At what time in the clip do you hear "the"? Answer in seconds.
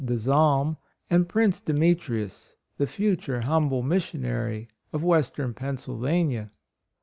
2.79-2.87